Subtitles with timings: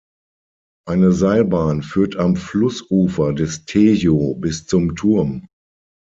[0.87, 5.45] Eine Seilbahn führt am Flussufer des Tejo bis zum Turm.